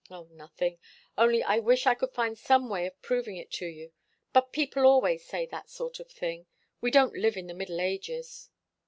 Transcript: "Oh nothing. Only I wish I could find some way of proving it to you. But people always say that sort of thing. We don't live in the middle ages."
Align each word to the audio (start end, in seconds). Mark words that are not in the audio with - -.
"Oh 0.09 0.23
nothing. 0.31 0.79
Only 1.15 1.43
I 1.43 1.59
wish 1.59 1.85
I 1.85 1.93
could 1.93 2.11
find 2.11 2.35
some 2.35 2.69
way 2.69 2.87
of 2.87 2.99
proving 3.03 3.37
it 3.37 3.51
to 3.51 3.67
you. 3.67 3.91
But 4.33 4.51
people 4.51 4.87
always 4.87 5.23
say 5.23 5.45
that 5.51 5.69
sort 5.69 5.99
of 5.99 6.09
thing. 6.11 6.47
We 6.81 6.89
don't 6.89 7.13
live 7.13 7.37
in 7.37 7.45
the 7.45 7.53
middle 7.53 7.79
ages." 7.79 8.49